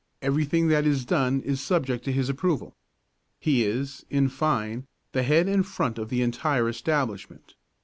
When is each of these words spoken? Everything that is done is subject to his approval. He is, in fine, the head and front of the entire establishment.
Everything 0.23 0.67
that 0.69 0.87
is 0.87 1.05
done 1.05 1.41
is 1.43 1.61
subject 1.61 2.03
to 2.05 2.11
his 2.11 2.27
approval. 2.27 2.75
He 3.39 3.63
is, 3.63 4.03
in 4.09 4.29
fine, 4.29 4.87
the 5.11 5.21
head 5.21 5.47
and 5.47 5.63
front 5.63 5.99
of 5.99 6.09
the 6.09 6.23
entire 6.23 6.67
establishment. 6.67 7.53